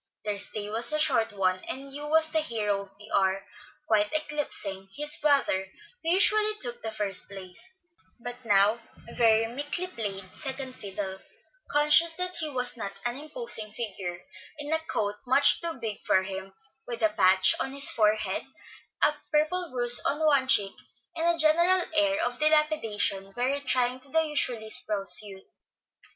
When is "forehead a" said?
17.91-19.13